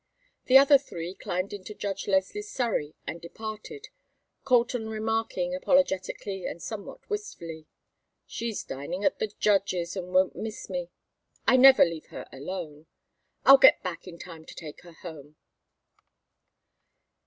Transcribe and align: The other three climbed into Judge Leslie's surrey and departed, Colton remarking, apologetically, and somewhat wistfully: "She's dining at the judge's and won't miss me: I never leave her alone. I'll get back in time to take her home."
The 0.45 0.57
other 0.57 0.79
three 0.79 1.13
climbed 1.13 1.53
into 1.53 1.75
Judge 1.75 2.07
Leslie's 2.07 2.51
surrey 2.51 2.95
and 3.05 3.21
departed, 3.21 3.89
Colton 4.43 4.89
remarking, 4.89 5.53
apologetically, 5.53 6.47
and 6.47 6.59
somewhat 6.59 7.07
wistfully: 7.07 7.67
"She's 8.25 8.63
dining 8.63 9.03
at 9.05 9.19
the 9.19 9.27
judge's 9.27 9.95
and 9.95 10.11
won't 10.11 10.35
miss 10.35 10.71
me: 10.71 10.89
I 11.47 11.55
never 11.55 11.85
leave 11.85 12.07
her 12.07 12.27
alone. 12.33 12.87
I'll 13.45 13.59
get 13.59 13.83
back 13.83 14.07
in 14.07 14.17
time 14.17 14.43
to 14.45 14.55
take 14.55 14.81
her 14.81 14.93
home." 14.93 15.35